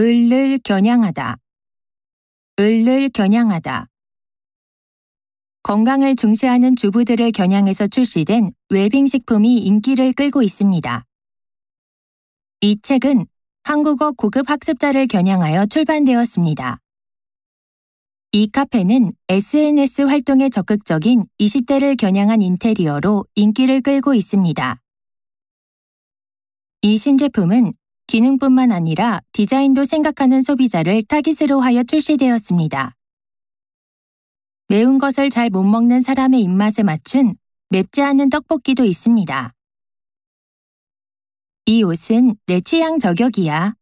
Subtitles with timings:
[0.00, 1.36] 을을 겨냥하다.
[2.58, 3.86] 을을 겨냥하다.
[5.62, 11.04] 건강을 중시하는 주부들을 겨냥해서 출시된 웰빙 식품이 인기를 끌고 있습니다.
[12.62, 13.26] 이 책은
[13.62, 16.80] 한국어 고급 학습자를 겨냥하여 출판되었습니다.
[18.32, 24.80] 이 카페는 SNS 활동에 적극적인 20대를 겨냥한 인테리어로 인기를 끌고 있습니다.
[26.80, 27.74] 이 신제품은
[28.10, 32.96] 기능뿐만 아니라 디자인도 생각하는 소비자를 타깃으로 하여 출시되었습니다.
[34.66, 37.36] 매운 것을 잘 못 먹는 사람의 입맛에 맞춘
[37.68, 39.52] 맵지 않은 떡볶이도 있습니다.
[41.66, 43.74] 이 옷은 내 취향 저격이야.